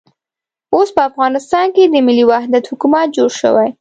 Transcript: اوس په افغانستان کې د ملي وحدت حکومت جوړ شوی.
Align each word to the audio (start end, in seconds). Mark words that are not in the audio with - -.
اوس 0.75 0.89
په 0.95 1.01
افغانستان 1.09 1.67
کې 1.75 1.83
د 1.87 1.95
ملي 2.07 2.25
وحدت 2.31 2.63
حکومت 2.71 3.07
جوړ 3.17 3.29
شوی. 3.41 3.69